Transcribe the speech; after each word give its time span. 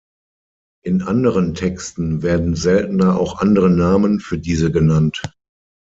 In 0.83 1.03
anderen 1.03 1.53
Texten 1.53 2.23
werden 2.23 2.55
seltener 2.55 3.19
auch 3.19 3.37
andere 3.39 3.69
Namen 3.69 4.19
für 4.19 4.39
diese 4.39 4.71
genannt. 4.71 5.21